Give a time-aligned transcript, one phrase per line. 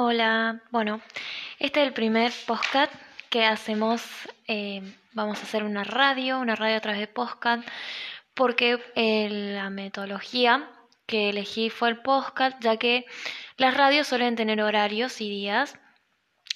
[0.00, 1.00] Hola, bueno,
[1.58, 2.94] este es el primer podcast
[3.30, 4.00] que hacemos.
[4.46, 4.80] eh,
[5.12, 7.66] vamos a hacer una radio, una radio a través de podcast,
[8.32, 10.70] porque eh, la metodología
[11.06, 13.06] que elegí fue el podcast, ya que
[13.56, 15.76] las radios suelen tener horarios y días.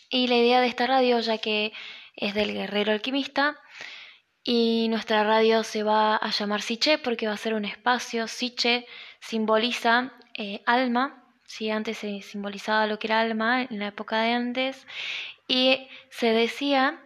[0.08, 1.72] Y la idea de esta radio, ya que
[2.14, 3.58] es del guerrero alquimista,
[4.44, 8.28] y nuestra radio se va a llamar Siche porque va a ser un espacio.
[8.28, 8.86] Siche
[9.18, 11.21] simboliza eh, alma,
[11.52, 11.70] ¿sí?
[11.70, 14.86] antes se simbolizaba lo que era alma en la época de antes,
[15.46, 17.02] y se decía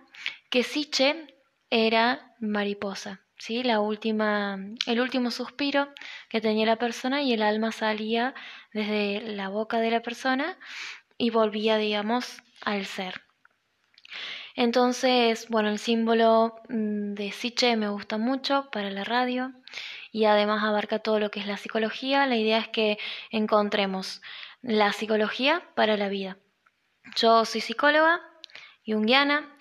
[0.51, 1.35] que Siche
[1.69, 3.65] era mariposa, ¿sí?
[3.65, 5.89] la última, el último suspiro
[6.29, 8.35] que tenía la persona y el alma salía
[8.73, 10.57] desde la boca de la persona
[11.19, 13.23] y volvía, digamos, al ser.
[14.55, 19.53] Entonces, bueno, el símbolo mm, de Siche me gusta mucho para la radio
[20.17, 22.27] y además abarca todo lo que es la psicología.
[22.27, 22.97] La idea es que
[23.31, 24.23] encontremos
[24.63, 26.39] la psicología para la vida.
[27.17, 28.23] Yo soy psicóloga,
[28.87, 29.55] junguiana.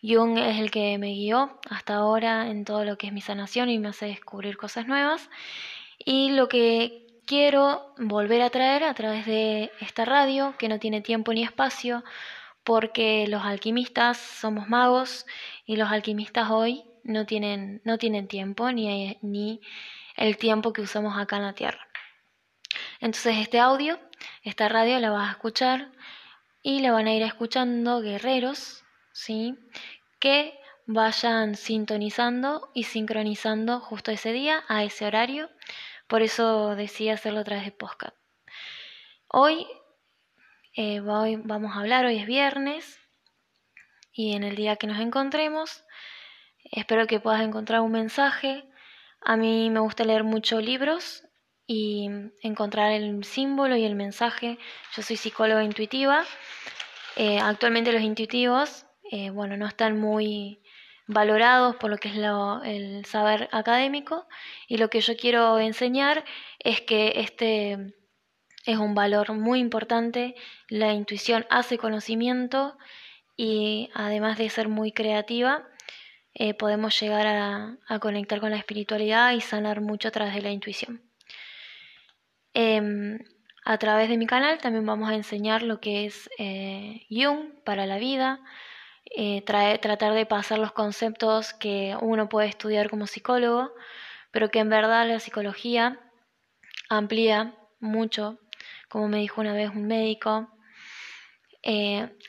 [0.00, 3.68] Jung es el que me guió hasta ahora en todo lo que es mi sanación
[3.68, 5.28] y me hace descubrir cosas nuevas.
[5.98, 11.00] Y lo que quiero volver a traer a través de esta radio, que no tiene
[11.00, 12.04] tiempo ni espacio,
[12.62, 15.26] porque los alquimistas somos magos
[15.64, 19.60] y los alquimistas hoy no tienen, no tienen tiempo ni, ni
[20.16, 21.86] el tiempo que usamos acá en la Tierra.
[23.00, 23.98] Entonces este audio,
[24.42, 25.90] esta radio la vas a escuchar
[26.62, 29.56] y la van a ir escuchando guerreros, ¿sí?
[30.18, 35.50] Que vayan sintonizando y sincronizando justo ese día, a ese horario.
[36.06, 38.16] Por eso decidí hacerlo a través de podcast.
[39.28, 39.66] Hoy
[40.74, 42.98] eh, voy, vamos a hablar, hoy es viernes
[44.12, 45.84] y en el día que nos encontremos,
[46.72, 48.64] espero que puedas encontrar un mensaje.
[49.20, 51.24] A mí me gusta leer muchos libros
[51.66, 52.08] y
[52.42, 54.58] encontrar el símbolo y el mensaje.
[54.94, 56.24] Yo soy psicóloga intuitiva.
[57.16, 60.60] Eh, actualmente los intuitivos, eh, bueno, no están muy
[61.06, 64.26] valorados por lo que es lo, el saber académico
[64.68, 66.24] y lo que yo quiero enseñar
[66.58, 67.94] es que este
[68.66, 70.34] es un valor muy importante.
[70.68, 72.76] La intuición hace conocimiento
[73.36, 75.66] y además de ser muy creativa,
[76.38, 80.50] eh, podemos llegar a, conectar con la espiritualidad y sanar mucho a través de la
[80.50, 81.00] intuición.
[82.52, 83.18] Eh,
[83.64, 87.86] a través de mi canal también vamos a enseñar lo que es eh, Jung para
[87.86, 88.40] la vida,
[89.16, 93.72] eh, tratar de pasar los conceptos que uno puede estudiar como psicólogo,
[94.30, 95.98] pero que en verdad la psicología
[96.90, 98.38] amplía mucho
[98.90, 100.48] como me dijo una vez un médico,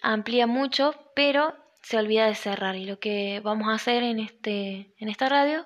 [0.01, 2.75] amplía mucho, pero se olvida de cerrar.
[2.75, 5.65] Y lo que vamos a hacer en, este, en esta radio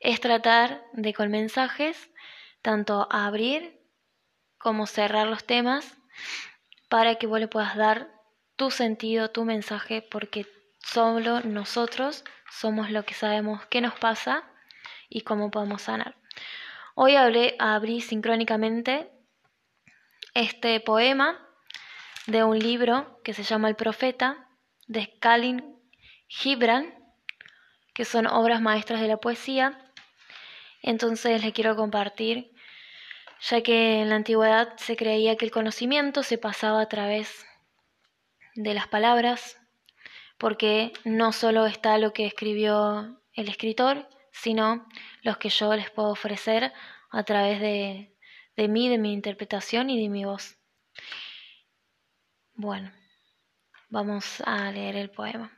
[0.00, 2.10] es tratar de con mensajes
[2.62, 3.80] tanto abrir
[4.58, 5.96] como cerrar los temas
[6.88, 8.10] para que vos le puedas dar
[8.56, 10.46] tu sentido, tu mensaje, porque
[10.78, 14.44] solo nosotros somos lo que sabemos qué nos pasa
[15.08, 16.16] y cómo podemos sanar.
[16.94, 19.10] Hoy hablé, abrí sincrónicamente
[20.34, 21.38] este poema
[22.26, 24.49] de un libro que se llama El Profeta,
[24.90, 25.78] de Skalin
[26.26, 26.92] Gibran,
[27.94, 29.78] que son obras maestras de la poesía.
[30.82, 32.50] Entonces les quiero compartir,
[33.40, 37.46] ya que en la antigüedad se creía que el conocimiento se pasaba a través
[38.56, 39.60] de las palabras,
[40.38, 44.88] porque no solo está lo que escribió el escritor, sino
[45.22, 46.72] los que yo les puedo ofrecer
[47.12, 48.12] a través de,
[48.56, 50.58] de mí, de mi interpretación y de mi voz.
[52.54, 52.90] Bueno,
[53.90, 55.52] vamos a leer el poema.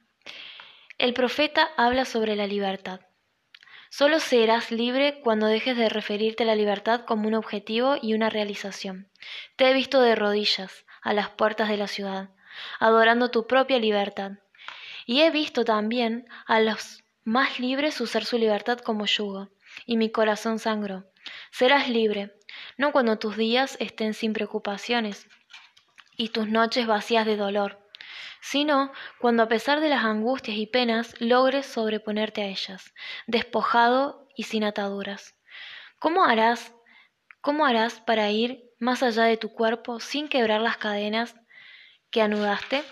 [0.98, 3.00] El profeta habla sobre la libertad.
[3.90, 8.30] Solo serás libre cuando dejes de referirte a la libertad como un objetivo y una
[8.30, 9.10] realización.
[9.56, 12.30] Te he visto de rodillas a las puertas de la ciudad,
[12.80, 14.32] adorando tu propia libertad.
[15.04, 19.50] Y he visto también a los más libres usar su libertad como yugo,
[19.84, 21.04] y mi corazón sangró.
[21.50, 22.34] Serás libre,
[22.78, 25.28] no cuando tus días estén sin preocupaciones
[26.16, 27.81] y tus noches vacías de dolor,
[28.42, 32.92] sino cuando a pesar de las angustias y penas logres sobreponerte a ellas,
[33.28, 35.36] despojado y sin ataduras.
[36.00, 36.74] ¿Cómo harás,
[37.40, 41.36] cómo harás para ir más allá de tu cuerpo sin quebrar las cadenas
[42.10, 42.82] que anudaste?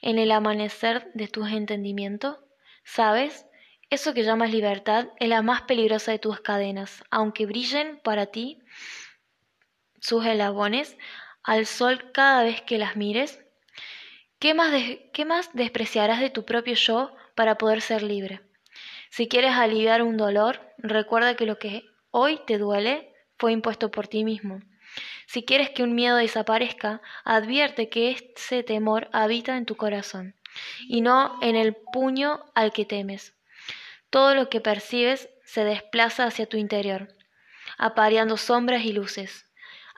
[0.00, 2.42] En el amanecer de tu entendimiento,
[2.84, 3.46] ¿sabes?
[3.90, 8.62] Eso que llamas libertad es la más peligrosa de tus cadenas, aunque brillen para ti
[10.00, 10.96] sus eslabones
[11.42, 13.44] al sol cada vez que las mires.
[14.42, 14.72] ¿Qué más,
[15.12, 18.40] ¿Qué más despreciarás de tu propio yo para poder ser libre?
[19.08, 24.08] Si quieres aliviar un dolor, recuerda que lo que hoy te duele fue impuesto por
[24.08, 24.58] ti mismo.
[25.28, 30.34] Si quieres que un miedo desaparezca, advierte que ese temor habita en tu corazón
[30.88, 33.36] y no en el puño al que temes.
[34.10, 37.14] Todo lo que percibes se desplaza hacia tu interior,
[37.78, 39.46] apareando sombras y luces.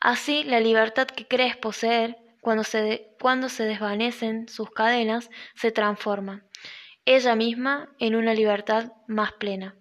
[0.02, 6.44] Así, la libertad que crees poseer, cuando se, cuando se desvanecen sus cadenas, se transforma,
[7.06, 9.75] ella misma, en una libertad más plena.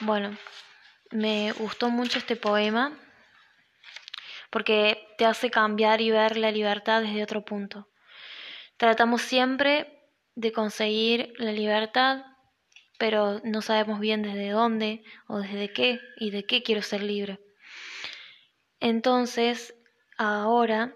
[0.00, 0.36] Bueno,
[1.10, 2.98] me gustó mucho este poema
[4.48, 7.86] porque te hace cambiar y ver la libertad desde otro punto.
[8.78, 12.24] Tratamos siempre de conseguir la libertad,
[12.98, 17.38] pero no sabemos bien desde dónde o desde qué y de qué quiero ser libre.
[18.80, 19.74] Entonces,
[20.20, 20.94] ahora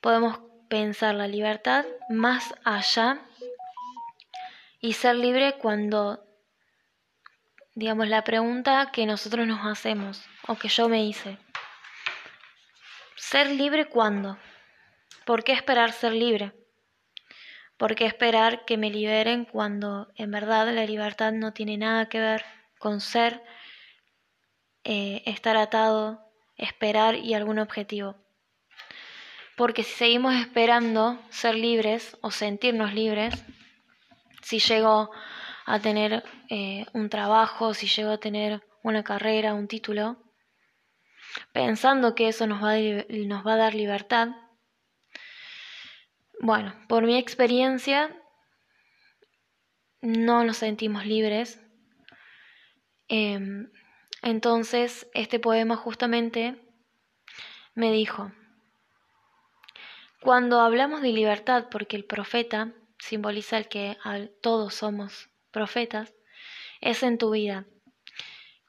[0.00, 0.38] podemos
[0.68, 3.18] pensar la libertad más allá
[4.80, 6.24] y ser libre cuando,
[7.74, 11.38] digamos, la pregunta que nosotros nos hacemos o que yo me hice.
[13.16, 14.38] ¿Ser libre cuándo?
[15.24, 16.52] ¿Por qué esperar ser libre?
[17.76, 22.20] ¿Por qué esperar que me liberen cuando en verdad la libertad no tiene nada que
[22.20, 22.44] ver
[22.78, 23.42] con ser,
[24.84, 26.23] eh, estar atado,
[26.56, 28.16] esperar y algún objetivo?
[29.56, 33.44] Porque si seguimos esperando ser libres o sentirnos libres,
[34.42, 35.10] si llego
[35.66, 40.18] a tener eh, un trabajo, si llego a tener una carrera, un título,
[41.52, 42.78] pensando que eso nos va, a,
[43.08, 44.28] nos va a dar libertad.
[46.40, 48.14] Bueno, por mi experiencia,
[50.02, 51.60] no nos sentimos libres.
[53.08, 53.70] Em,
[54.24, 56.56] entonces, este poema justamente
[57.74, 58.32] me dijo,
[60.20, 63.96] cuando hablamos de libertad, porque el profeta simboliza el que
[64.40, 66.12] todos somos profetas,
[66.80, 67.66] es en tu vida.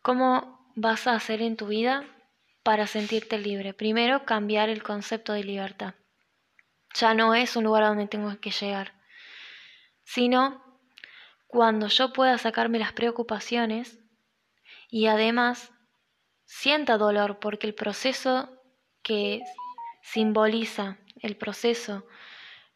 [0.04, 2.06] ¿Cómo vas a hacer en tu vida
[2.66, 3.74] para sentirte libre.
[3.74, 5.94] Primero, cambiar el concepto de libertad.
[6.96, 8.94] Ya no es un lugar a donde tengo que llegar,
[10.04, 10.64] sino
[11.48, 14.00] cuando yo pueda sacarme las preocupaciones
[14.90, 15.72] y además
[16.46, 18.50] sienta dolor porque el proceso
[19.02, 19.42] que
[20.02, 22.06] simboliza el proceso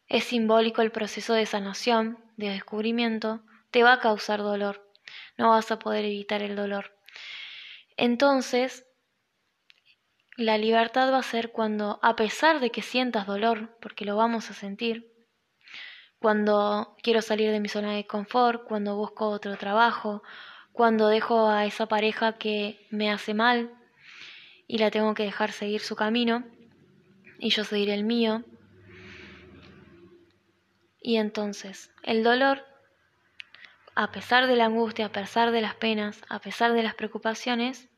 [0.07, 4.91] es simbólico el proceso de sanación, de descubrimiento, te va a causar dolor.
[5.37, 6.97] No vas a poder evitar el dolor.
[7.95, 8.87] Entonces,
[10.35, 14.49] la libertad va a ser cuando, a pesar de que sientas dolor, porque lo vamos
[14.49, 15.13] a sentir,
[16.19, 20.23] cuando quiero salir de mi zona de confort, cuando busco otro trabajo,
[20.73, 23.71] cuando dejo a esa pareja que me hace mal
[24.67, 26.45] y la tengo que dejar seguir su camino
[27.39, 28.43] y yo seguir el mío.
[31.01, 32.65] Y entonces, el dolor,
[33.95, 37.89] a pesar de la angustia, a pesar de las penas, a pesar de las preocupaciones,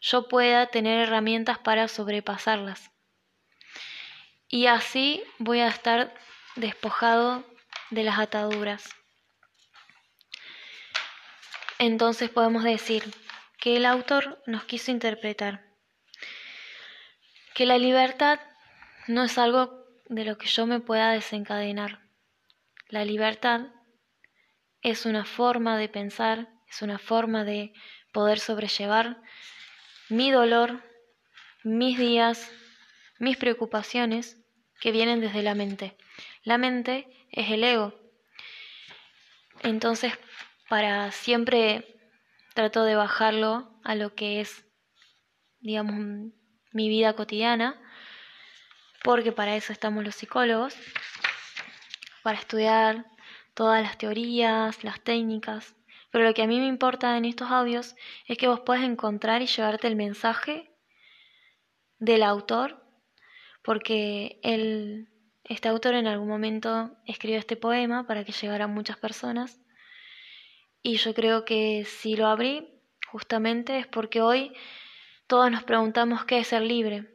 [0.00, 2.90] yo pueda tener herramientas para sobrepasarlas.
[4.48, 6.12] Y así voy a estar
[6.56, 7.44] despojado
[7.90, 8.90] de las ataduras.
[11.84, 13.12] Entonces podemos decir
[13.58, 15.66] que el autor nos quiso interpretar
[17.54, 18.38] que la libertad
[19.08, 21.98] no es algo de lo que yo me pueda desencadenar.
[22.86, 23.62] La libertad
[24.80, 27.72] es una forma de pensar, es una forma de
[28.12, 29.20] poder sobrellevar
[30.08, 30.84] mi dolor,
[31.64, 32.48] mis días,
[33.18, 34.36] mis preocupaciones
[34.80, 35.96] que vienen desde la mente.
[36.44, 37.92] La mente es el ego.
[39.64, 40.12] Entonces,
[40.72, 41.84] para siempre
[42.54, 44.64] trato de bajarlo a lo que es,
[45.60, 46.32] digamos,
[46.72, 47.78] mi vida cotidiana,
[49.04, 50.74] porque para eso estamos los psicólogos,
[52.22, 53.04] para estudiar
[53.52, 55.76] todas las teorías, las técnicas,
[56.10, 57.94] pero lo que a mí me importa en estos audios
[58.26, 60.74] es que vos puedas encontrar y llevarte el mensaje
[61.98, 62.82] del autor,
[63.62, 65.10] porque él,
[65.44, 69.61] este autor en algún momento escribió este poema para que llegara a muchas personas.
[70.82, 72.68] Y yo creo que si lo abrí,
[73.08, 74.52] justamente es porque hoy
[75.26, 77.08] todos nos preguntamos qué es ser libre,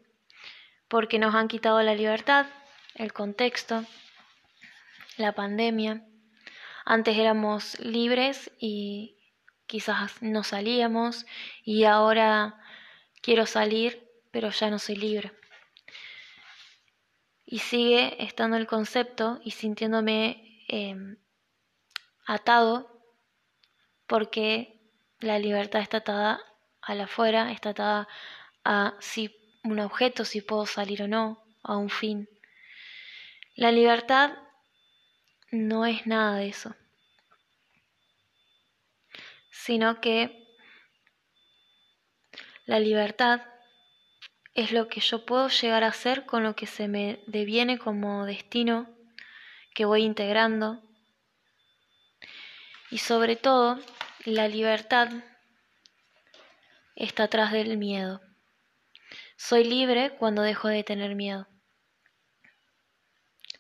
[0.88, 2.46] porque nos han quitado la libertad,
[2.96, 3.84] el contexto,
[5.18, 6.06] la pandemia,
[6.86, 9.18] antes éramos libres y
[9.66, 11.26] quizás no salíamos
[11.66, 12.62] y ahora
[13.22, 15.34] quiero salir, pero ya no soy libre.
[17.46, 21.18] Y sigue estando el concepto y sintiéndome em,
[22.26, 22.97] atado
[24.08, 24.80] porque
[25.20, 26.40] la libertad está atada
[26.82, 28.08] a la afuera, está atada
[28.64, 32.30] a si un objeto, si puedo salir o no, a un fin.
[33.56, 34.32] La libertad
[35.52, 36.76] no es nada de eso,
[39.50, 40.48] sino que
[42.66, 43.42] la libertad
[44.54, 48.26] es lo que yo puedo llegar a hacer con lo que se me deviene como
[48.26, 48.90] destino
[49.74, 50.82] que voy integrando.
[52.90, 53.80] Y sobre todo,
[54.26, 55.10] la libertad
[56.96, 58.22] está atrás del miedo.
[59.36, 61.48] Soy libre cuando dejo de tener miedo.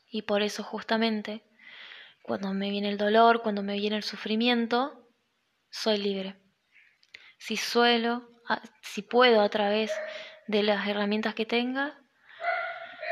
[0.09, 1.43] Y por eso justamente,
[2.23, 5.07] cuando me viene el dolor, cuando me viene el sufrimiento,
[5.69, 6.35] soy libre.
[7.37, 8.29] Si suelo,
[8.81, 9.91] si puedo a través
[10.47, 11.99] de las herramientas que tenga,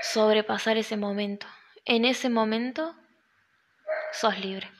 [0.02, 1.48] sobrepasar ese momento.
[1.86, 2.96] En ese momento,
[4.12, 4.72] sos libre.